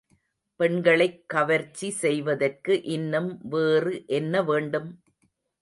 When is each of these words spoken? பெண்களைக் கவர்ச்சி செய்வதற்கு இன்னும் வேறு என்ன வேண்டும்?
பெண்களைக் 0.59 1.29
கவர்ச்சி 1.29 1.89
செய்வதற்கு 1.97 2.81
இன்னும் 2.89 3.39
வேறு 3.49 3.93
என்ன 4.11 4.41
வேண்டும்? 4.43 4.89